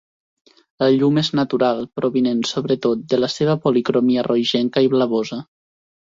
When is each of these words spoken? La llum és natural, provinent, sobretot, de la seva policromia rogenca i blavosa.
La 0.83 0.85
llum 0.93 1.17
és 1.21 1.27
natural, 1.39 1.83
provinent, 1.99 2.41
sobretot, 2.51 3.03
de 3.11 3.19
la 3.19 3.29
seva 3.33 3.55
policromia 3.67 4.23
rogenca 4.29 4.83
i 4.87 4.91
blavosa. 4.95 5.39